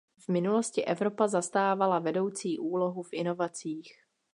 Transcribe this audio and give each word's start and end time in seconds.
V 0.17 0.29
minulosti 0.29 0.85
Evropa 0.85 1.27
zastávala 1.27 1.99
vedoucí 1.99 2.59
úlohu 2.59 3.03
v 3.03 3.09
inovacích. 3.11 3.91